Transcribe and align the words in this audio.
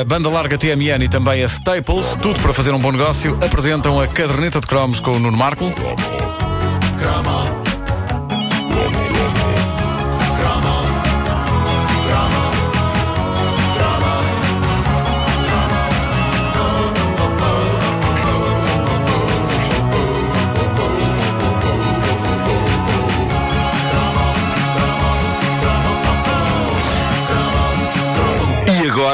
A 0.00 0.04
banda 0.04 0.30
larga 0.30 0.56
TMN 0.56 1.04
e 1.04 1.08
também 1.10 1.44
a 1.44 1.46
Staples, 1.46 2.16
tudo 2.22 2.40
para 2.40 2.54
fazer 2.54 2.72
um 2.72 2.78
bom 2.78 2.90
negócio, 2.90 3.38
apresentam 3.44 4.00
a 4.00 4.08
caderneta 4.08 4.58
de 4.58 4.66
cromos 4.66 4.98
com 4.98 5.10
o 5.10 5.18
Nuno 5.18 5.36
Marco. 5.36 5.70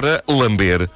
Agora, 0.07 0.23
lamber. 0.29 0.89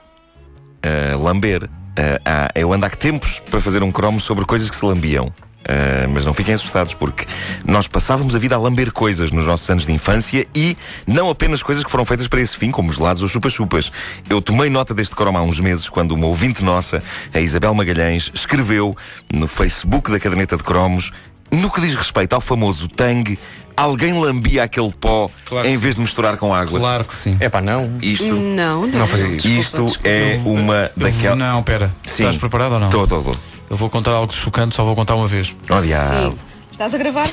Ah, 0.84 1.16
lamber. 1.18 1.68
Ah, 1.96 2.20
ah, 2.24 2.48
eu 2.54 2.72
ando 2.72 2.86
há 2.86 2.90
tempos 2.90 3.40
para 3.50 3.60
fazer 3.60 3.82
um 3.82 3.90
cromo 3.90 4.20
sobre 4.20 4.44
coisas 4.44 4.70
que 4.70 4.76
se 4.76 4.84
lambiam. 4.84 5.32
Ah, 5.68 6.06
mas 6.08 6.24
não 6.24 6.32
fiquem 6.32 6.54
assustados, 6.54 6.94
porque 6.94 7.26
nós 7.64 7.88
passávamos 7.88 8.36
a 8.36 8.38
vida 8.38 8.54
a 8.54 8.58
lamber 8.58 8.92
coisas 8.92 9.32
nos 9.32 9.46
nossos 9.46 9.68
anos 9.68 9.84
de 9.84 9.92
infância 9.92 10.46
e 10.54 10.76
não 11.08 11.28
apenas 11.28 11.60
coisas 11.60 11.82
que 11.82 11.90
foram 11.90 12.04
feitas 12.04 12.28
para 12.28 12.40
esse 12.40 12.56
fim, 12.56 12.70
como 12.70 12.92
gelados 12.92 13.20
ou 13.20 13.28
chupa-chupas. 13.28 13.90
Eu 14.28 14.40
tomei 14.40 14.70
nota 14.70 14.94
deste 14.94 15.16
cromo 15.16 15.38
há 15.38 15.42
uns 15.42 15.58
meses, 15.58 15.88
quando 15.88 16.12
uma 16.12 16.28
ouvinte 16.28 16.62
nossa, 16.62 17.02
a 17.34 17.40
Isabel 17.40 17.74
Magalhães, 17.74 18.30
escreveu 18.32 18.96
no 19.32 19.48
Facebook 19.48 20.08
da 20.08 20.20
caderneta 20.20 20.56
de 20.56 20.62
cromos 20.62 21.12
no 21.52 21.70
que 21.70 21.80
diz 21.80 21.94
respeito 21.94 22.32
ao 22.34 22.40
famoso 22.40 22.88
Tang, 22.88 23.38
alguém 23.76 24.12
lambia 24.18 24.64
aquele 24.64 24.92
pó 24.92 25.30
Claro 25.44 25.66
em 25.68 25.72
sim. 25.72 25.78
vez 25.78 25.94
de 25.96 26.00
misturar 26.02 26.36
com 26.36 26.54
água. 26.54 26.78
Claro 26.78 27.04
que 27.04 27.14
sim. 27.14 27.36
É 27.40 27.48
pá, 27.48 27.60
não. 27.60 27.96
Isto, 28.02 28.24
Não, 28.26 28.86
não. 28.86 28.86
Não 28.86 29.04
isto 29.06 29.84
Desculpa, 29.84 30.08
é 30.08 30.40
uma 30.44 30.90
daquelas. 30.96 31.38
Não, 31.38 31.62
pera. 31.62 31.90
Sim. 32.06 32.24
Estás 32.24 32.36
preparado 32.36 32.72
ou 32.72 32.78
não? 32.78 32.86
Estou, 32.88 33.04
estou, 33.04 33.18
estou. 33.20 33.34
Eu 33.70 33.76
vou 33.76 33.88
contar 33.88 34.10
algo 34.12 34.32
chocante, 34.32 34.74
só 34.74 34.84
vou 34.84 34.94
contar 34.96 35.14
uma 35.14 35.28
vez. 35.28 35.54
Oh, 35.68 35.80
diabo. 35.80 36.32
Sim. 36.32 36.38
Estás 36.72 36.94
a 36.94 36.98
gravar? 36.98 37.28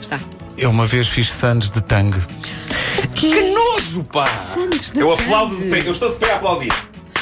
Está. 0.00 0.18
Eu 0.56 0.70
uma 0.70 0.86
vez 0.86 1.08
fiz 1.08 1.30
sandes 1.32 1.70
de 1.70 1.80
tang. 1.82 2.16
Que 3.14 3.52
nojo, 3.52 4.04
pá! 4.04 4.28
Sandes 4.28 4.90
de 4.92 5.00
Eu 5.00 5.12
aplaudo 5.12 5.54
de 5.56 5.62
tangue. 5.62 5.82
pé, 5.82 5.88
eu 5.88 5.92
estou 5.92 6.10
de 6.10 6.16
pé 6.16 6.32
a 6.32 6.36
aplaudir. 6.36 6.72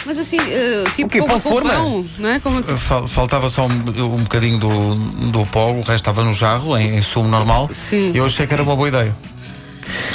Mas 0.06 0.18
assim, 0.18 0.38
eh, 0.40 0.84
tipo 0.94 1.08
O 1.08 1.10
quê? 1.10 1.18
Pão 1.18 1.26
de 1.38 1.42
com 1.44 1.50
forma? 1.50 1.70
pão, 1.70 2.06
não 2.18 2.28
é? 2.28 2.40
Como... 2.40 2.62
Fal- 2.62 3.06
Faltava 3.06 3.48
só 3.48 3.66
um, 3.66 3.70
um 3.70 4.22
bocadinho 4.22 4.58
do, 4.58 4.94
do 5.30 5.46
pó, 5.46 5.70
o 5.70 5.78
resto 5.80 5.94
estava 5.96 6.24
no 6.24 6.32
jarro, 6.32 6.76
em, 6.76 6.96
em 6.96 7.02
sumo 7.02 7.28
normal. 7.28 7.68
Sim. 7.72 8.12
Eu 8.14 8.24
achei 8.26 8.46
que 8.46 8.52
era 8.54 8.62
uma 8.62 8.74
boa 8.76 8.88
ideia. 8.88 9.14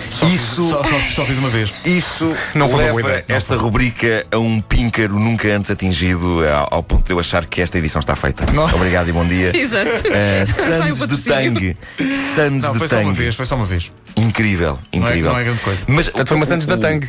Só 0.10 0.28
Isso- 0.28 0.64
Fiz, 0.64 0.70
só, 0.70 0.84
só- 0.84 1.00
só 1.16 1.26
fiz 1.26 1.38
uma 1.38 1.50
vez. 1.50 1.82
Isso 1.86 2.26
Não 2.56 2.68
foi 2.70 2.84
uma 2.86 2.92
boa 2.92 2.96
leva 2.96 3.00
ideia. 3.02 3.26
Não 3.28 3.36
esta 3.36 3.56
rubrica 3.58 4.26
a 4.32 4.38
um 4.38 4.62
píncaro 4.62 5.20
nunca 5.20 5.50
antes 5.50 5.70
atingido, 5.70 6.40
ao, 6.48 6.76
ao 6.76 6.84
ponto 6.84 7.06
de 7.06 7.12
eu 7.14 7.20
achar 7.20 7.46
que 7.46 7.62
esta 7.62 7.78
edição 7.78 8.00
está 8.00 8.16
feita. 8.16 8.46
Não. 8.54 8.64
Obrigado 8.74 9.10
e 9.10 9.12
bom 9.12 9.26
dia. 9.28 9.52
Exato. 9.58 9.90
Uh, 9.90 10.46
Sandes 10.48 10.94
de 10.94 11.00
patrocínio. 11.02 11.54
Tang. 11.54 11.78
Sandes 12.36 12.64
Não, 12.64 12.72
de 12.74 12.80
foi 12.80 12.88
só 12.88 13.02
uma 13.02 13.14
vez, 13.14 13.36
foi 13.36 13.46
só 13.46 13.56
uma 13.56 13.66
vez. 13.66 13.92
Incrível, 14.16 14.80
Não 14.94 15.06
é, 15.06 15.10
incrível. 15.10 15.32
não 15.34 15.40
é 15.40 15.44
grande 15.44 15.60
coisa. 15.60 15.84
Mas 15.88 16.06
Portanto, 16.08 16.28
foi 16.30 16.38
uma 16.38 16.46
Santos 16.46 16.66
da 16.68 16.78
Tang. 16.78 17.08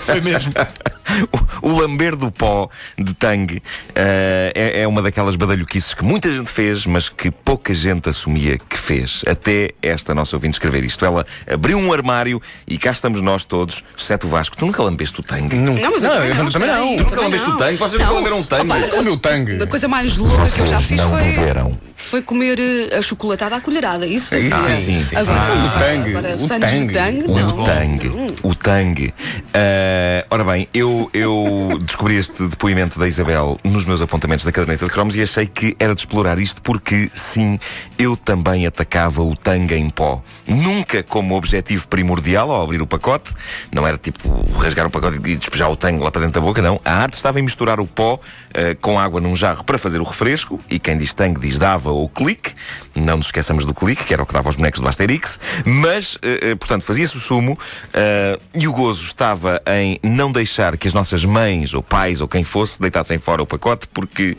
Foi 0.00 0.20
mesmo. 0.20 0.52
O, 1.62 1.68
o 1.70 1.80
lamber 1.80 2.14
do 2.16 2.30
pó 2.30 2.68
de 2.98 3.14
Tang 3.14 3.62
eh, 3.94 4.52
é, 4.54 4.80
é 4.82 4.88
uma 4.88 5.00
daquelas 5.02 5.36
badalhoquices 5.36 5.94
que 5.94 6.04
muita 6.04 6.32
gente 6.32 6.50
fez, 6.50 6.86
mas 6.86 7.08
que 7.08 7.30
pouca 7.30 7.72
gente 7.74 8.08
assumia 8.08 8.58
que 8.58 8.76
fez. 8.78 9.22
Até 9.26 9.70
esta 9.82 10.14
nossa 10.14 10.36
ouvinte 10.36 10.54
escrever 10.54 10.84
isto. 10.84 11.04
Ela 11.04 11.26
abriu 11.50 11.78
um 11.78 11.92
armário 11.92 12.40
e 12.66 12.78
cá 12.78 12.90
estamos 12.90 13.20
nós 13.22 13.44
todos, 13.44 13.82
exceto 13.96 14.26
o 14.26 14.30
Vasco. 14.30 14.56
Tu 14.56 14.66
nunca 14.66 14.82
lambeste 14.82 15.18
o 15.20 15.22
Tang? 15.22 15.54
Nunca. 15.54 15.80
Não, 15.80 15.90
mas 15.90 16.02
eu 16.04 16.10
não, 16.10 16.16
também 16.16 16.34
não. 16.34 16.44
eu 16.44 16.52
também 16.52 16.68
não. 16.68 16.76
eu 16.76 16.96
Tu 16.96 17.02
nunca 17.02 17.10
também 17.10 17.24
lambeste 17.24 17.48
não. 17.48 17.54
o 17.54 17.58
Tang? 17.58 17.76
Vocês 17.76 18.00
nunca 18.00 18.12
lamberam 18.12 18.40
o 18.40 18.44
Tang? 18.44 18.70
Opa, 18.70 18.96
O 18.96 19.02
meu 19.02 19.16
Tang. 19.18 19.62
A 19.62 19.66
coisa 19.66 19.88
mais 19.88 20.16
louca 20.16 20.48
que 20.48 20.60
eu 20.60 20.66
já 20.66 20.80
fiz 20.80 20.98
não 20.98 21.10
foi, 21.10 21.22
beberam. 21.22 21.78
Foi 22.08 22.22
comer 22.22 22.58
eh, 22.58 22.96
a 22.96 23.02
chocolatada 23.02 23.56
à 23.56 23.60
colherada. 23.60 24.06
Isso 24.06 24.28
foi 24.28 24.38
Isso 24.38 24.54
assim. 24.54 24.76
sim, 24.76 25.02
sim, 25.02 25.16
Agora, 25.16 25.44
sim. 25.44 25.52
O 25.52 25.78
Tang, 25.78 26.10
Agora, 26.10 26.34
o 26.36 26.38
Sandes 26.38 26.70
Tang. 26.70 26.86
de 26.86 26.92
Tang, 26.92 27.24
O 27.26 27.38
não. 27.38 27.64
Tang. 27.64 28.34
O 28.42 28.54
Tang. 28.54 29.14
Ah, 29.54 30.26
ora 30.30 30.44
bem, 30.44 30.68
eu, 30.72 31.10
eu 31.12 31.78
descobri 31.82 32.16
este 32.16 32.46
depoimento 32.48 32.98
da 32.98 33.08
Isabel 33.08 33.56
nos 33.64 33.84
meus 33.84 34.00
apontamentos 34.00 34.44
da 34.44 34.52
caderneta 34.52 34.84
de 34.84 34.90
cromos 34.90 35.16
e 35.16 35.22
achei 35.22 35.46
que 35.46 35.76
era 35.78 35.94
de 35.94 36.00
explorar 36.00 36.38
isto 36.38 36.62
porque, 36.62 37.10
sim, 37.12 37.58
eu 37.98 38.16
também 38.16 38.66
atacava 38.66 39.22
o 39.22 39.34
Tang 39.36 39.72
em 39.74 39.88
pó. 39.90 40.22
Nunca 40.46 41.02
como 41.02 41.36
objetivo 41.36 41.88
primordial 41.88 42.50
ao 42.50 42.62
abrir 42.62 42.80
o 42.82 42.86
pacote. 42.86 43.32
Não 43.72 43.86
era 43.86 43.98
tipo 43.98 44.44
rasgar 44.58 44.86
o 44.86 44.90
pacote 44.90 45.18
e 45.24 45.36
despejar 45.36 45.70
o 45.70 45.76
Tang 45.76 46.02
lá 46.02 46.10
para 46.10 46.22
dentro 46.22 46.40
da 46.40 46.46
boca, 46.46 46.62
não. 46.62 46.80
A 46.84 46.94
arte 47.02 47.14
estava 47.14 47.38
em 47.38 47.42
misturar 47.42 47.80
o 47.80 47.86
pó 47.86 48.20
ah, 48.54 48.76
com 48.80 48.98
água 48.98 49.20
num 49.20 49.34
jarro 49.34 49.64
para 49.64 49.78
fazer 49.78 50.00
o 50.00 50.04
refresco. 50.04 50.60
E 50.70 50.78
quem 50.78 50.96
diz 50.96 51.12
Tang 51.14 51.38
diz 51.40 51.58
dava 51.58 51.90
ou 51.96 52.08
clique. 52.08 52.52
Não 52.94 53.18
nos 53.18 53.26
esqueçamos 53.26 53.64
do 53.64 53.74
clique, 53.74 54.04
que 54.04 54.12
era 54.12 54.22
o 54.22 54.26
que 54.26 54.32
dava 54.32 54.48
aos 54.48 54.56
bonecos 54.56 54.80
do 54.80 54.88
Asterix. 54.88 55.38
Mas, 55.64 56.18
eh, 56.22 56.50
eh, 56.50 56.54
portanto, 56.54 56.82
fazia-se 56.82 57.16
o 57.16 57.20
sumo 57.20 57.58
eh, 57.92 58.38
e 58.54 58.68
o 58.68 58.72
gozo 58.72 59.02
estava 59.02 59.60
em 59.66 59.98
não 60.02 60.30
deixar 60.30 60.76
que 60.76 60.88
as 60.88 60.94
nossas 60.94 61.24
mães 61.24 61.74
ou 61.74 61.82
pais 61.82 62.20
ou 62.20 62.28
quem 62.28 62.44
fosse 62.44 62.80
deitassem 62.80 63.18
fora 63.18 63.42
o 63.42 63.46
pacote, 63.46 63.86
porque 63.88 64.36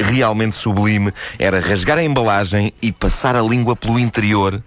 realmente 0.00 0.54
sublime 0.54 1.12
era 1.38 1.60
rasgar 1.60 1.98
a 1.98 2.02
embalagem 2.02 2.72
e 2.80 2.92
passar 2.92 3.36
a 3.36 3.42
língua 3.42 3.74
pelo 3.74 3.98
interior, 3.98 4.62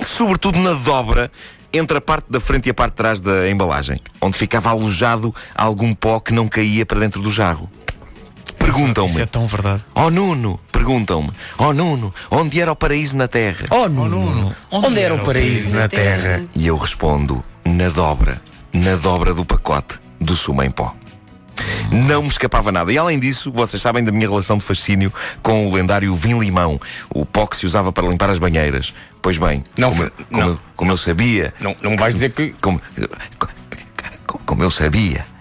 sobretudo 0.00 0.58
na 0.58 0.72
dobra 0.74 1.30
entre 1.72 1.96
a 1.98 2.00
parte 2.00 2.26
da 2.30 2.38
frente 2.38 2.66
e 2.66 2.70
a 2.70 2.74
parte 2.74 2.92
de 2.92 2.96
trás 2.96 3.20
da 3.20 3.48
embalagem, 3.48 4.00
onde 4.20 4.36
ficava 4.36 4.70
alojado 4.70 5.34
algum 5.54 5.94
pó 5.94 6.20
que 6.20 6.32
não 6.32 6.46
caía 6.46 6.84
para 6.84 7.00
dentro 7.00 7.22
do 7.22 7.30
jarro. 7.30 7.70
Perguntam-me. 8.58 9.10
Isso 9.10 9.20
é 9.20 9.26
tão 9.26 9.46
verdade. 9.46 9.82
Oh 9.94 10.10
Nuno, 10.10 10.60
perguntam-me. 10.82 11.30
Oh 11.58 11.72
Nuno, 11.72 12.12
onde 12.30 12.60
era 12.60 12.72
o 12.72 12.76
paraíso 12.76 13.16
na 13.16 13.28
Terra? 13.28 13.66
Oh, 13.70 13.88
Nuno. 13.88 14.54
Onde 14.70 15.00
era 15.00 15.14
o 15.14 15.24
paraíso 15.24 15.78
na 15.78 15.88
terra? 15.88 16.44
E 16.54 16.66
eu 16.66 16.76
respondo: 16.76 17.42
na 17.64 17.88
dobra, 17.88 18.42
na 18.72 18.96
dobra 18.96 19.32
do 19.32 19.44
pacote 19.44 19.98
do 20.20 20.34
sumo 20.34 20.62
em 20.62 20.70
pó. 20.70 20.94
Não 21.92 22.22
me 22.22 22.28
escapava 22.28 22.72
nada. 22.72 22.92
E 22.92 22.98
além 22.98 23.20
disso, 23.20 23.52
vocês 23.52 23.80
sabem 23.80 24.02
da 24.02 24.10
minha 24.10 24.26
relação 24.28 24.58
de 24.58 24.64
fascínio 24.64 25.12
com 25.42 25.68
o 25.68 25.74
lendário 25.74 26.14
vinho-limão, 26.16 26.80
o 27.10 27.24
pó 27.24 27.46
que 27.46 27.56
se 27.56 27.66
usava 27.66 27.92
para 27.92 28.08
limpar 28.08 28.30
as 28.30 28.38
banheiras. 28.38 28.92
Pois 29.20 29.36
bem, 29.36 29.62
Não 29.76 29.90
como, 29.90 30.10
como 30.10 30.40
não. 30.40 30.48
eu, 30.48 30.58
como 30.74 30.92
eu 30.92 30.96
sabia. 30.96 31.54
Não, 31.60 31.76
não 31.82 31.90
me 31.92 31.96
vais 31.96 32.14
dizer 32.14 32.32
que. 32.32 32.52
Como, 32.60 32.80
como 34.46 34.62
eu 34.64 34.70
sabia 34.70 35.31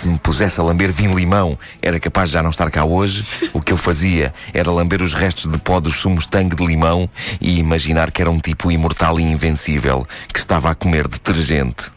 se 0.00 0.08
me 0.08 0.18
pusesse 0.18 0.58
a 0.58 0.62
lamber 0.62 0.90
vinho-limão 0.90 1.58
era 1.82 2.00
capaz 2.00 2.30
de 2.30 2.32
já 2.32 2.42
não 2.42 2.48
estar 2.48 2.70
cá 2.70 2.84
hoje, 2.84 3.22
o 3.52 3.60
que 3.60 3.70
eu 3.70 3.76
fazia 3.76 4.32
era 4.54 4.70
lamber 4.70 5.02
os 5.02 5.12
restos 5.12 5.50
de 5.50 5.58
pó 5.58 5.78
dos 5.78 5.96
sumos 5.96 6.26
tangue 6.26 6.56
de 6.56 6.64
limão 6.64 7.08
e 7.38 7.58
imaginar 7.58 8.10
que 8.10 8.22
era 8.22 8.30
um 8.30 8.38
tipo 8.38 8.72
imortal 8.72 9.20
e 9.20 9.22
invencível 9.22 10.06
que 10.32 10.38
estava 10.38 10.70
a 10.70 10.74
comer 10.74 11.06
detergente. 11.06 11.92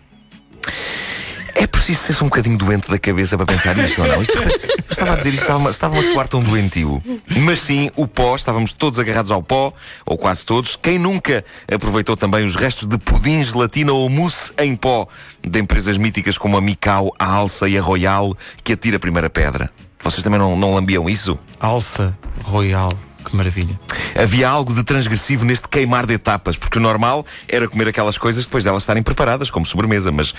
É 1.56 1.68
preciso 1.68 2.02
ser 2.14 2.24
um 2.24 2.28
bocadinho 2.28 2.58
doente 2.58 2.90
da 2.90 2.98
cabeça 2.98 3.38
para 3.38 3.46
pensar 3.46 3.76
nisto 3.76 4.02
ou 4.02 4.08
não? 4.08 4.22
Isto, 4.22 4.38
eu 4.38 4.60
estava 4.90 5.14
a 5.14 5.16
dizer 5.16 5.30
isto, 5.30 5.42
estava-me 5.42 5.70
estava 5.70 6.00
a 6.00 6.04
soar 6.14 6.28
tão 6.28 6.42
doentio. 6.42 7.02
Mas 7.42 7.60
sim, 7.60 7.90
o 7.96 8.08
pó, 8.08 8.36
estávamos 8.36 8.74
todos 8.74 8.98
agarrados 9.00 9.32
ao 9.32 9.44
pó, 9.44 9.72
ou 10.06 10.18
quase 10.18 10.46
todos. 10.46 10.76
Quem 10.76 10.98
nunca 10.98 11.46
aproveitou 11.72 12.18
também 12.18 12.44
os 12.44 12.56
restos 12.56 12.88
de 12.88 12.98
pudim, 12.98 13.44
gelatina 13.44 13.92
ou 13.94 14.10
mousse 14.10 14.52
em 14.58 14.76
pó 14.76 15.08
de 15.42 15.60
empresas 15.60 15.98
míticas 15.98 16.38
como 16.38 16.58
a 16.58 16.62
Micau, 16.62 17.14
a 17.20 17.26
Alça 17.26 17.70
e 17.70 17.78
a 17.78 17.82
Royal, 17.82 18.36
que 18.64 18.74
atira 18.74 18.98
a 18.98 19.00
primeira 19.00 19.30
pedra? 19.30 19.70
Vocês 20.04 20.24
também 20.24 20.40
não, 20.40 20.56
não 20.58 20.74
lambiam 20.74 21.10
isso? 21.10 21.38
Alça 21.60 22.18
Royal. 22.44 22.94
Que 23.24 23.36
maravilha. 23.36 23.80
Havia 24.16 24.48
algo 24.48 24.74
de 24.74 24.84
transgressivo 24.84 25.46
neste 25.46 25.68
queimar 25.68 26.06
de 26.06 26.14
etapas, 26.14 26.58
porque 26.58 26.78
o 26.78 26.82
normal 26.82 27.26
era 27.48 27.68
comer 27.68 27.88
aquelas 27.88 28.18
coisas 28.18 28.46
depois 28.46 28.64
delas 28.64 28.84
estarem 28.84 29.02
preparadas, 29.04 29.50
como 29.50 29.66
sobremesa, 29.66 30.12
mas 30.12 30.34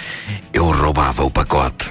eu 0.53 0.71
roubava 0.71 1.25
o 1.25 1.31
pacote. 1.31 1.91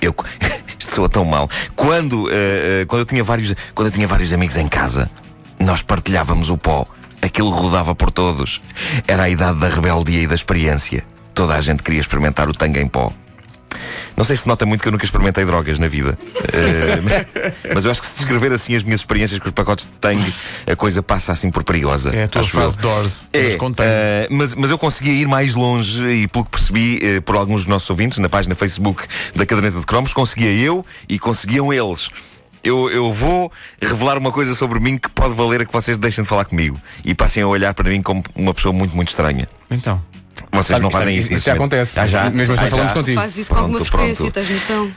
Eu. 0.00 0.14
Isto 0.78 0.94
soa 0.94 1.08
tão 1.08 1.24
mal. 1.24 1.50
Quando, 1.74 2.30
eh, 2.30 2.82
eh, 2.82 2.84
quando, 2.86 3.00
eu 3.00 3.06
tinha 3.06 3.24
vários, 3.24 3.54
quando 3.74 3.88
eu 3.88 3.92
tinha 3.92 4.06
vários 4.06 4.32
amigos 4.32 4.56
em 4.56 4.68
casa, 4.68 5.10
nós 5.58 5.82
partilhávamos 5.82 6.50
o 6.50 6.56
pó. 6.56 6.86
Aquilo 7.20 7.50
rodava 7.50 7.94
por 7.94 8.12
todos. 8.12 8.60
Era 9.06 9.24
a 9.24 9.28
idade 9.28 9.58
da 9.58 9.68
rebeldia 9.68 10.22
e 10.22 10.26
da 10.26 10.36
experiência. 10.36 11.04
Toda 11.34 11.54
a 11.54 11.60
gente 11.60 11.82
queria 11.82 12.00
experimentar 12.00 12.48
o 12.48 12.54
tangue 12.54 12.80
em 12.80 12.86
pó. 12.86 13.12
Não 14.18 14.24
sei 14.24 14.34
se 14.34 14.48
nota 14.48 14.66
muito 14.66 14.82
que 14.82 14.88
eu 14.88 14.92
nunca 14.92 15.04
experimentei 15.04 15.44
drogas 15.44 15.78
na 15.78 15.86
vida. 15.86 16.18
Eh, 16.52 17.52
mas 17.72 17.84
eu 17.84 17.90
acho 17.92 18.00
que 18.00 18.06
se 18.08 18.18
descrever 18.18 18.52
assim 18.52 18.74
as 18.74 18.82
minhas 18.82 18.98
experiências 18.98 19.38
com 19.38 19.46
os 19.46 19.52
pacotes 19.52 19.86
de 19.86 19.92
tangue, 19.92 20.34
a 20.66 20.74
coisa 20.74 21.00
passa 21.00 21.30
assim 21.30 21.52
por 21.52 21.62
perigosa. 21.62 22.10
É 22.10 22.24
a 22.24 22.28
tua 22.28 22.42
fase 22.42 22.76
eu. 22.78 22.82
Doors. 22.82 23.28
É, 23.32 23.48
eh, 23.78 24.28
mas, 24.28 24.56
mas 24.56 24.72
eu 24.72 24.76
conseguia 24.76 25.12
ir 25.12 25.28
mais 25.28 25.54
longe 25.54 26.04
e, 26.04 26.26
pelo 26.26 26.44
que 26.44 26.50
percebi 26.50 26.98
eh, 27.00 27.20
por 27.20 27.36
alguns 27.36 27.60
dos 27.60 27.68
nossos 27.68 27.88
ouvintes, 27.88 28.18
na 28.18 28.28
página 28.28 28.56
Facebook 28.56 29.04
da 29.36 29.46
Caderneta 29.46 29.78
de 29.78 29.86
Cromos, 29.86 30.12
conseguia 30.12 30.52
eu 30.52 30.84
e 31.08 31.16
conseguiam 31.16 31.72
eles. 31.72 32.10
Eu, 32.64 32.90
eu 32.90 33.12
vou 33.12 33.52
revelar 33.80 34.18
uma 34.18 34.32
coisa 34.32 34.52
sobre 34.52 34.80
mim 34.80 34.98
que 34.98 35.08
pode 35.08 35.32
valer 35.32 35.60
a 35.60 35.64
que 35.64 35.72
vocês 35.72 35.96
deixem 35.96 36.24
de 36.24 36.28
falar 36.28 36.44
comigo 36.44 36.76
e 37.04 37.14
passem 37.14 37.44
a 37.44 37.46
olhar 37.46 37.72
para 37.72 37.88
mim 37.88 38.02
como 38.02 38.24
uma 38.34 38.52
pessoa 38.52 38.72
muito, 38.72 38.96
muito 38.96 39.10
estranha. 39.10 39.48
Então. 39.70 40.02
Vocês 40.62 40.66
Sabe- 40.68 40.82
não 40.82 40.90
fazem 40.90 41.06
sabe- 41.08 41.18
isso. 41.18 41.32
isso 41.34 41.44
já 41.44 41.52
neste 41.52 41.58
momento. 41.58 41.72
acontece. 41.74 42.00
Ah, 42.00 42.06
já? 42.06 42.30
Mesmo 42.30 42.54
assim 42.54 42.64
Ah, 42.64 42.68
falamos 42.68 42.88
já? 42.90 42.94
contigo. 42.94 43.20
Faz 43.20 43.38
isso 43.38 43.50
com 43.54 43.60
alguma 43.60 43.84
frequência, 43.84 44.30
tens 44.30 44.50
noção? 44.50 44.92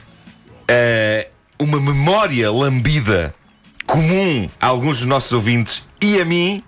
eh, 0.68 1.28
uma 1.58 1.80
memória 1.80 2.50
lambida 2.50 3.34
comum 3.86 4.48
a 4.60 4.66
alguns 4.66 4.98
dos 4.98 5.06
nossos 5.06 5.32
ouvintes 5.32 5.84
e 6.00 6.20
a 6.20 6.24
mim, 6.24 6.62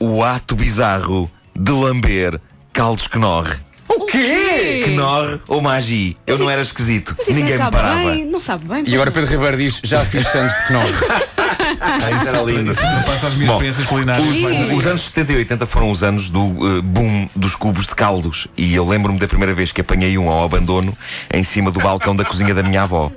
o 0.00 0.22
ato 0.24 0.54
bizarro 0.56 1.30
de 1.54 1.70
lamber 1.72 2.40
caldos 2.72 3.06
que 3.06 3.18
norre. 3.18 3.54
O 3.88 4.06
quê? 4.06 4.84
Knorr 4.86 5.38
ou 5.48 5.60
Magi. 5.60 6.16
Eu 6.26 6.38
não 6.38 6.48
era 6.50 6.62
esquisito. 6.62 7.14
Mas 7.18 7.28
isso 7.28 7.38
Ninguém 7.38 7.58
me 7.58 7.70
parava. 7.70 8.10
bem. 8.10 8.24
Não 8.26 8.40
sabe 8.40 8.64
bem. 8.66 8.84
E 8.86 8.94
agora 8.94 9.10
Pedro 9.10 9.30
Ribeiro 9.30 9.56
diz: 9.58 9.80
Já 9.84 10.00
fiz 10.00 10.26
sandes 10.28 10.54
de 10.56 10.66
Knorr. 10.68 10.86
Ah, 11.82 12.10
isso 12.12 12.28
era 12.28 12.42
lindo. 12.42 12.74
Passa 13.04 13.26
as 13.26 13.34
minhas 13.34 13.48
Bom, 13.48 13.54
experiências 13.54 13.86
culinárias. 13.86 14.28
Os, 14.70 14.78
os 14.78 14.86
anos 14.86 15.02
70 15.02 15.32
e 15.32 15.36
80 15.36 15.66
foram 15.66 15.90
os 15.90 16.02
anos 16.02 16.30
do 16.30 16.42
uh, 16.42 16.82
boom 16.82 17.28
dos 17.34 17.56
cubos 17.56 17.86
de 17.86 17.94
caldos. 17.94 18.46
E 18.56 18.74
eu 18.74 18.86
lembro-me 18.88 19.18
da 19.18 19.26
primeira 19.26 19.52
vez 19.52 19.72
que 19.72 19.80
apanhei 19.80 20.16
um 20.16 20.28
ao 20.28 20.44
abandono 20.44 20.96
em 21.32 21.42
cima 21.42 21.70
do 21.70 21.80
balcão 21.80 22.14
da 22.14 22.24
cozinha 22.24 22.54
da 22.54 22.62
minha 22.62 22.82
avó. 22.82 23.10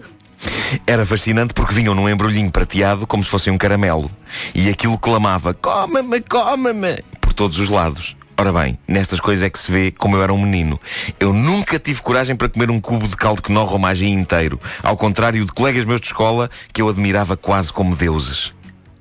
Era 0.86 1.06
fascinante 1.06 1.54
porque 1.54 1.74
vinham 1.74 1.96
num 1.96 2.10
embrulhinho 2.10 2.52
prateado 2.52 3.08
como 3.08 3.24
se 3.24 3.30
fosse 3.30 3.50
um 3.50 3.58
caramelo. 3.58 4.10
E 4.54 4.70
aquilo 4.70 4.98
clamava: 4.98 5.54
Coma-me, 5.54 6.22
coma-me! 6.22 7.00
por 7.22 7.34
todos 7.34 7.60
os 7.60 7.70
lados. 7.70 8.16
Ora 8.38 8.52
bem, 8.52 8.78
nestas 8.86 9.22
coisas 9.22 9.44
é 9.46 9.50
que 9.50 9.58
se 9.58 9.72
vê 9.72 9.92
como 9.92 10.18
eu 10.18 10.24
era 10.24 10.34
um 10.34 10.42
menino. 10.42 10.80
Eu 11.20 11.32
nunca 11.32 11.80
tive 11.80 12.02
coragem 12.02 12.36
para 12.36 12.50
comer 12.50 12.70
um 12.70 12.82
cubo 12.82 13.08
de 13.08 13.16
caldo 13.16 13.42
que 13.42 13.52
não 13.52 13.66
ou 13.66 13.80
magia 13.80 14.10
inteiro. 14.10 14.60
Ao 14.84 14.98
contrário 14.98 15.44
de 15.46 15.52
colegas 15.54 15.86
meus 15.86 16.02
de 16.02 16.08
escola 16.08 16.50
que 16.74 16.82
eu 16.82 16.90
admirava 16.90 17.38
quase 17.38 17.72
como 17.72 17.96
deuses 17.96 18.55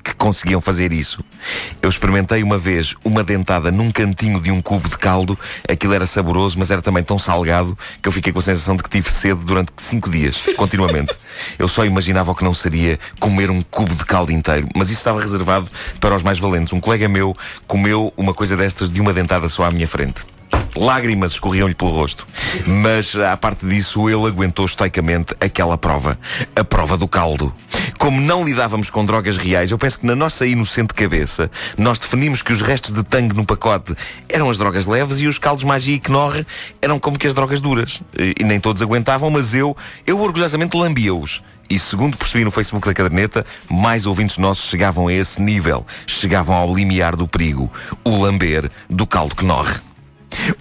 que 0.04 0.14
conseguiam 0.14 0.60
fazer 0.60 0.92
isso. 0.92 1.24
Eu 1.80 1.88
experimentei 1.88 2.42
uma 2.42 2.58
vez 2.58 2.94
uma 3.02 3.24
dentada 3.24 3.72
num 3.72 3.90
cantinho 3.90 4.38
de 4.38 4.50
um 4.50 4.60
cubo 4.60 4.86
de 4.86 4.98
caldo. 4.98 5.38
Aquilo 5.66 5.94
era 5.94 6.06
saboroso, 6.06 6.58
mas 6.58 6.70
era 6.70 6.82
também 6.82 7.02
tão 7.02 7.18
salgado 7.18 7.76
que 8.02 8.08
eu 8.08 8.12
fiquei 8.12 8.32
com 8.32 8.38
a 8.38 8.42
sensação 8.42 8.76
de 8.76 8.82
que 8.82 8.90
tive 8.90 9.10
sede 9.10 9.40
durante 9.42 9.72
cinco 9.78 10.10
dias, 10.10 10.48
continuamente. 10.56 11.14
Eu 11.58 11.66
só 11.66 11.86
imaginava 11.86 12.30
o 12.30 12.34
que 12.34 12.44
não 12.44 12.52
seria 12.52 12.98
comer 13.18 13.50
um 13.50 13.62
cubo 13.62 13.94
de 13.94 14.04
caldo 14.04 14.30
inteiro, 14.30 14.68
mas 14.76 14.90
isso 14.90 14.98
estava 14.98 15.20
reservado 15.20 15.70
para 15.98 16.14
os 16.14 16.22
mais 16.22 16.38
valentes. 16.38 16.72
Um 16.72 16.80
colega 16.80 17.08
meu 17.08 17.32
comeu 17.66 18.12
uma 18.16 18.34
coisa 18.34 18.56
destas 18.56 18.90
de 18.90 19.00
uma 19.00 19.14
dentada 19.14 19.48
só 19.48 19.64
à 19.64 19.70
minha 19.70 19.88
frente. 19.88 20.24
Lágrimas 20.76 21.32
escorriam-lhe 21.32 21.74
pelo 21.74 21.92
rosto. 21.92 22.26
Mas, 22.66 23.14
à 23.16 23.36
parte 23.36 23.64
disso, 23.66 24.08
ele 24.08 24.26
aguentou 24.26 24.64
estoicamente 24.64 25.34
aquela 25.40 25.78
prova. 25.78 26.18
A 26.54 26.64
prova 26.64 26.96
do 26.96 27.06
caldo. 27.06 27.54
Como 28.04 28.20
não 28.20 28.44
lidávamos 28.44 28.90
com 28.90 29.02
drogas 29.02 29.38
reais, 29.38 29.70
eu 29.70 29.78
penso 29.78 30.00
que 30.00 30.04
na 30.04 30.14
nossa 30.14 30.46
inocente 30.46 30.92
cabeça 30.92 31.50
nós 31.78 31.98
definimos 31.98 32.42
que 32.42 32.52
os 32.52 32.60
restos 32.60 32.92
de 32.92 33.02
tangue 33.02 33.34
no 33.34 33.46
pacote 33.46 33.94
eram 34.28 34.50
as 34.50 34.58
drogas 34.58 34.84
leves 34.84 35.20
e 35.20 35.26
os 35.26 35.38
caldos 35.38 35.64
magia 35.64 35.94
e 35.94 35.98
Knorr 35.98 36.44
eram 36.82 36.98
como 36.98 37.18
que 37.18 37.26
as 37.26 37.32
drogas 37.32 37.62
duras. 37.62 38.02
E 38.38 38.44
nem 38.44 38.60
todos 38.60 38.82
aguentavam, 38.82 39.30
mas 39.30 39.54
eu, 39.54 39.74
eu 40.06 40.20
orgulhosamente 40.20 40.76
lambia-os. 40.76 41.42
E 41.70 41.78
segundo 41.78 42.14
percebi 42.14 42.44
no 42.44 42.50
Facebook 42.50 42.86
da 42.86 42.92
caderneta, 42.92 43.46
mais 43.70 44.04
ouvintes 44.04 44.36
nossos 44.36 44.68
chegavam 44.68 45.08
a 45.08 45.12
esse 45.14 45.40
nível. 45.40 45.86
Chegavam 46.06 46.56
ao 46.56 46.76
limiar 46.76 47.16
do 47.16 47.26
perigo. 47.26 47.72
O 48.04 48.22
lamber 48.22 48.70
do 48.90 49.06
caldo 49.06 49.34
Knorr. 49.34 49.80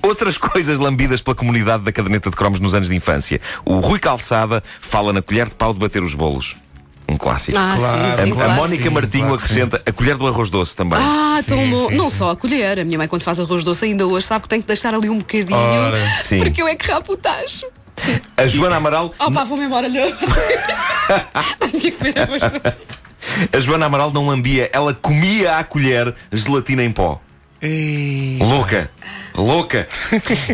Outras 0.01 0.37
coisas 0.37 0.79
lambidas 0.79 1.19
pela 1.19 1.35
comunidade 1.35 1.83
da 1.83 1.91
caderneta 1.91 2.29
de 2.29 2.37
cromos 2.37 2.61
nos 2.61 2.73
anos 2.73 2.87
de 2.87 2.95
infância. 2.95 3.41
O 3.65 3.79
Rui 3.79 3.99
Calçada 3.99 4.63
fala 4.79 5.11
na 5.11 5.21
colher 5.21 5.49
de 5.49 5.55
pau 5.55 5.73
de 5.73 5.79
bater 5.81 6.01
os 6.01 6.13
bolos. 6.13 6.55
Um 7.13 7.17
clássico. 7.17 7.57
Ah, 7.57 7.75
Claro. 7.77 7.97
sim, 7.97 8.09
a, 8.09 8.23
sim, 8.23 8.31
a 8.31 8.35
claro. 8.35 8.53
Mónica 8.53 8.83
Sim, 8.83 8.89
Martinho 8.89 9.23
claro 9.27 9.35
acrescenta 9.43 9.81
a 9.85 9.91
colher 9.91 10.17
do 10.17 10.27
arroz 10.27 10.49
doce 10.49 10.75
também. 10.75 10.97
Ah, 10.99 11.39
tão 11.47 11.57
Sim, 11.59 11.69
bom. 11.69 11.89
sim, 11.89 11.95
não 11.95 12.09
sim. 12.09 12.17
só 12.17 12.31
a 12.31 12.35
colher. 12.35 12.79
A 12.79 12.83
minha 12.83 12.97
mãe, 12.97 13.07
quando 13.07 13.21
faz 13.21 13.39
arroz 13.39 13.63
doce, 13.63 13.85
ainda 13.85 14.07
hoje 14.07 14.25
sabe 14.25 14.43
que 14.43 14.49
tem 14.49 14.61
que 14.61 14.67
deixar 14.67 14.93
ali 14.93 15.09
um 15.09 15.19
bocadinho. 15.19 15.55
Ora, 15.55 15.97
sim. 16.23 16.37
Porque 16.39 16.61
eu 16.61 16.67
é 16.67 16.75
que 16.75 16.91
rapo 16.91 17.13
o 17.13 17.17
tacho. 17.17 17.65
A 18.35 18.47
Joana 18.47 18.77
Amaral, 18.77 19.13
Oh 19.19 19.31
pá, 19.31 19.43
vou-me 19.43 19.65
embora. 19.65 19.87
Tenho 21.59 21.79
que 21.79 21.91
comer 21.91 22.17
arroz 22.19 22.41
doce. 22.41 23.47
a 23.55 23.59
Joana 23.59 23.85
Amaral 23.85 24.11
não 24.11 24.25
lambia, 24.27 24.69
ela 24.73 24.93
comia 24.93 25.57
à 25.57 25.63
colher 25.63 26.13
gelatina 26.31 26.83
em 26.83 26.91
pó. 26.91 27.21
Louca! 28.39 28.89
Louca! 29.33 29.87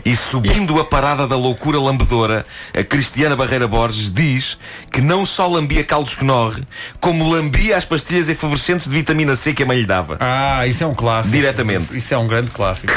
E 0.06 0.16
subindo 0.16 0.80
a 0.80 0.86
parada 0.86 1.28
da 1.28 1.36
loucura 1.36 1.80
lambedora, 1.80 2.46
a 2.74 2.84
Cristiana 2.84 3.36
Barreira 3.36 3.68
Borges 3.68 4.14
diz 4.14 4.58
que 4.92 5.02
não 5.02 5.26
só 5.26 5.48
lambia 5.48 5.84
caldos 5.84 6.16
Knorr, 6.16 6.60
como 7.00 7.30
lambia 7.30 7.78
as 7.78 7.86
pastilhas 7.86 8.30
efervescentes 8.30 8.88
de 8.88 8.94
vitamina 8.96 9.36
C 9.36 9.54
que 9.54 9.64
a 9.64 9.66
mãe 9.66 9.80
lhe 9.80 9.86
dava. 9.86 10.18
Ah, 10.20 10.66
isso 10.68 10.84
é 10.84 10.88
um 10.88 10.94
clássico. 10.94 11.36
Diretamente. 11.36 11.98
Isso 11.98 12.14
é 12.14 12.18
um 12.18 12.28
grande 12.28 12.52
clássico. 12.52 12.94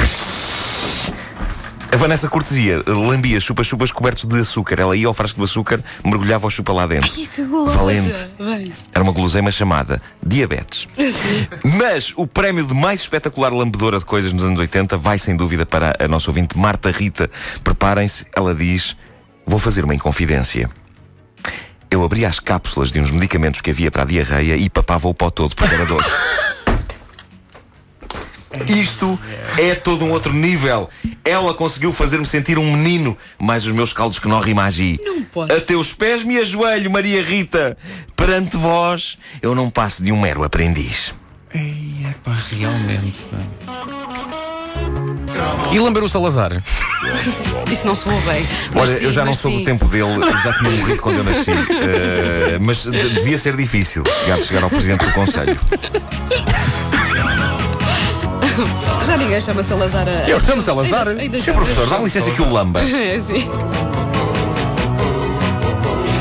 A 1.93 1.97
Vanessa 1.97 2.27
Cortesia 2.27 2.83
lambia 2.87 3.39
chupa-chupas 3.39 3.93
cobertos 3.93 4.25
de 4.25 4.41
açúcar. 4.41 4.81
Ela 4.81 4.97
ia 4.97 5.07
ao 5.07 5.13
frasco 5.13 5.39
do 5.39 5.45
açúcar, 5.45 5.85
mergulhava 6.03 6.47
o 6.47 6.51
chupa 6.51 6.73
lá 6.73 6.87
dentro. 6.87 7.13
Ai, 7.15 7.29
que 7.35 7.45
gulosa. 7.45 7.77
Valente. 7.77 8.15
Bem. 8.39 8.73
Era 8.95 9.05
uma 9.05 9.13
guloseima 9.13 9.51
chamada 9.51 10.01
diabetes. 10.25 10.89
Mas 11.63 12.15
o 12.17 12.27
prémio 12.27 12.65
de 12.65 12.73
mais 12.73 13.03
espetacular 13.03 13.53
lambedora 13.53 13.99
de 13.99 14.07
coisas 14.07 14.33
nos 14.33 14.43
anos 14.43 14.59
80 14.59 14.97
vai 14.97 15.19
sem 15.19 15.37
dúvida 15.37 15.67
para 15.67 15.95
a 16.01 16.09
nossa 16.09 16.31
ouvinte 16.31 16.57
Marta 16.57 16.91
Rita. 16.91 17.31
Preparem-se, 17.63 18.25
ela 18.35 18.55
diz: 18.55 18.97
Vou 19.47 19.59
fazer 19.59 19.85
uma 19.85 19.95
inconfidência. 19.95 20.71
Eu 21.91 22.03
abria 22.03 22.27
as 22.27 22.41
cápsulas 22.41 22.91
de 22.91 23.01
uns 23.01 23.11
medicamentos 23.11 23.61
que 23.61 23.71
havia 23.71 23.91
para 23.91 24.01
a 24.01 24.07
diarreia 24.07 24.57
e 24.57 24.71
papava 24.71 25.09
o 25.09 25.15
pó 25.15 25.29
todo 25.29 25.55
porque 25.55 25.75
era 25.75 25.85
doce. 25.85 26.09
Isto 28.69 29.19
é 29.59 29.75
todo 29.75 30.05
um 30.05 30.11
outro 30.13 30.33
nível. 30.33 30.89
Ela 31.25 31.55
conseguiu 31.55 31.93
fazer-me 31.93 32.27
sentir 32.27 32.59
um 32.59 32.73
menino, 32.77 33.17
mais 33.39 33.65
os 33.65 33.73
meus 33.73 33.93
caldos 33.93 34.19
que 34.19 34.29
não 34.29 34.41
rimagi. 34.41 34.99
Não 35.03 35.23
posso. 35.23 35.53
A 35.53 35.61
teus 35.61 35.93
pés 35.93 36.23
me 36.25 36.39
ajoelho, 36.39 36.91
Maria 36.91 37.23
Rita. 37.23 37.77
Perante 38.17 38.57
vós, 38.57 39.17
eu 39.41 39.55
não 39.55 39.71
passo 39.71 40.03
de 40.03 40.13
um 40.13 40.21
mero 40.21 40.43
aprendiz. 40.45 41.15
Ei, 41.55 42.07
é 42.09 42.15
pá, 42.25 42.35
realmente. 42.59 43.25
pá. 43.25 43.39
E 45.73 45.79
lamber 45.79 46.03
o 46.05 46.09
Salazar. 46.09 46.63
Isso 47.71 47.87
não 47.87 47.95
soou 47.95 48.21
bem. 48.23 48.47
Mas 48.75 48.89
Olha, 48.91 48.99
sim, 48.99 49.05
eu 49.07 49.13
já 49.13 49.23
não 49.23 49.29
mas 49.33 49.39
sou 49.39 49.51
do 49.51 49.59
sim. 49.59 49.65
tempo 49.65 49.87
dele, 49.87 50.21
já 50.43 50.53
tinha 50.59 50.71
morrido 50.71 51.01
quando 51.01 51.17
eu 51.19 51.25
nasci. 51.25 51.51
Eh, 51.83 52.59
mas 52.61 52.83
de- 52.85 53.15
devia 53.15 53.39
ser 53.39 53.57
difícil 53.57 54.03
chegar, 54.21 54.39
chegar 54.41 54.63
ao 54.65 54.71
presidente 54.71 55.05
do 55.07 55.13
Conselho. 55.13 55.59
Já 59.07 59.17
ninguém 59.17 59.41
chama 59.41 59.63
Salazar 59.63 60.07
a. 60.09 60.29
Eu 60.29 60.39
chamo 60.41 60.63
Salazar. 60.63 61.05
Chama. 61.07 61.59
Professor, 61.65 61.87
dá 61.89 61.99
licença 61.99 62.31
que 62.31 62.43
o 62.43 62.53
lamba. 62.53 62.81
É 62.85 63.15
assim. 63.17 63.49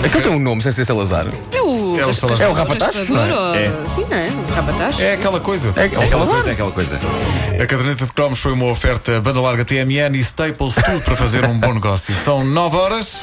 Aquele 0.04 0.24
tem 0.24 0.32
um 0.34 0.40
nome 0.40 0.62
sem 0.64 0.72
ser 0.72 0.84
Salazar. 0.86 1.28
É 1.52 1.62
o. 1.62 1.98
É 2.00 2.06
o 2.06 2.14
Salazar. 2.14 2.48
É 2.48 2.50
o 2.50 2.54
rapataz, 2.54 2.96
raspador, 2.96 3.28
não 3.28 3.56
é? 3.56 3.70
ou- 3.70 3.88
Sim, 3.88 4.06
não 4.10 4.18
é? 4.18 4.30
O 4.50 4.54
rapataz. 4.54 5.00
É 5.00 5.14
aquela 5.14 5.40
coisa. 5.40 5.72
É, 5.76 5.82
é 5.82 5.84
É 5.84 5.86
aquela 5.86 6.08
Salazar. 6.08 6.34
coisa, 6.34 6.50
é 6.50 6.54
aquela 6.54 6.72
coisa. 6.72 7.00
A 7.62 7.66
caderneta 7.68 8.06
de 8.06 8.14
cromos 8.14 8.40
foi 8.40 8.52
uma 8.54 8.66
oferta 8.66 9.22
banda 9.22 9.40
larga 9.40 9.64
TMN 9.64 10.16
e 10.18 10.20
Staples, 10.22 10.74
tudo 10.76 11.02
para 11.02 11.16
fazer 11.16 11.46
um 11.46 11.58
bom 11.60 11.74
negócio. 11.74 12.14
São 12.16 12.44
9 12.44 12.78
horas. 12.78 13.22